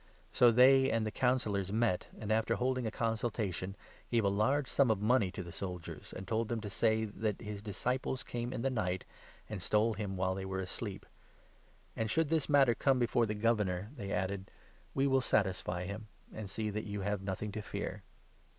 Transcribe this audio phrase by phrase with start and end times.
[0.31, 3.75] So the}' and the Councillors met and, after 12 holding a consultation,
[4.09, 7.39] gave a large sum of money to the soldiers, and told them to say that
[7.39, 9.05] his disciples came in the 13 night,
[9.47, 11.05] and stole him while they were asleep;
[11.95, 14.49] "and should 14 this matter come before the Governor," they added,
[14.95, 18.01] "we will satisfy him, and see that you have nothing to fear."